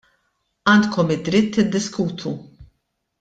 Għandkom 0.71 1.13
id-dritt 1.17 1.53
tiddiskutu. 1.59 2.33